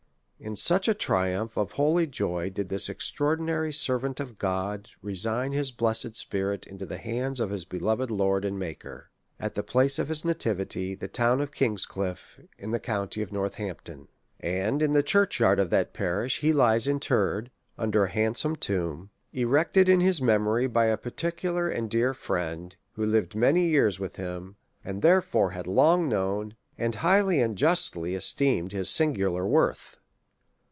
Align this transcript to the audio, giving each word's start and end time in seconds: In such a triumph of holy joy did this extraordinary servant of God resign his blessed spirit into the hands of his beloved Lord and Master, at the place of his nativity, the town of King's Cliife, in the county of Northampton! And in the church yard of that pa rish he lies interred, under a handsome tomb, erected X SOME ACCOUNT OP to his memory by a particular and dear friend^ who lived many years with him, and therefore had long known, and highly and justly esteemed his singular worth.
In 0.43 0.55
such 0.55 0.87
a 0.87 0.95
triumph 0.95 1.55
of 1.55 1.73
holy 1.73 2.07
joy 2.07 2.49
did 2.49 2.67
this 2.69 2.89
extraordinary 2.89 3.71
servant 3.71 4.19
of 4.19 4.39
God 4.39 4.89
resign 5.03 5.51
his 5.51 5.69
blessed 5.69 6.15
spirit 6.15 6.65
into 6.65 6.83
the 6.83 6.97
hands 6.97 7.39
of 7.39 7.51
his 7.51 7.63
beloved 7.63 8.09
Lord 8.09 8.43
and 8.43 8.57
Master, 8.57 9.11
at 9.39 9.53
the 9.53 9.61
place 9.61 9.99
of 9.99 10.07
his 10.07 10.25
nativity, 10.25 10.95
the 10.95 11.07
town 11.07 11.41
of 11.41 11.51
King's 11.51 11.85
Cliife, 11.85 12.43
in 12.57 12.71
the 12.71 12.79
county 12.79 13.21
of 13.21 13.31
Northampton! 13.31 14.07
And 14.39 14.81
in 14.81 14.93
the 14.93 15.03
church 15.03 15.39
yard 15.39 15.59
of 15.59 15.69
that 15.69 15.93
pa 15.93 16.05
rish 16.05 16.39
he 16.39 16.51
lies 16.53 16.87
interred, 16.87 17.51
under 17.77 18.05
a 18.05 18.09
handsome 18.09 18.55
tomb, 18.55 19.11
erected 19.31 19.81
X 19.81 19.89
SOME 19.89 19.93
ACCOUNT 19.93 20.01
OP 20.01 20.01
to 20.01 20.05
his 20.07 20.21
memory 20.23 20.67
by 20.67 20.85
a 20.87 20.97
particular 20.97 21.69
and 21.69 21.87
dear 21.87 22.13
friend^ 22.15 22.73
who 22.93 23.05
lived 23.05 23.35
many 23.35 23.67
years 23.67 23.99
with 23.99 24.15
him, 24.15 24.55
and 24.83 25.03
therefore 25.03 25.51
had 25.51 25.67
long 25.67 26.09
known, 26.09 26.55
and 26.79 26.95
highly 26.95 27.39
and 27.41 27.59
justly 27.59 28.15
esteemed 28.15 28.71
his 28.71 28.89
singular 28.89 29.45
worth. 29.45 29.99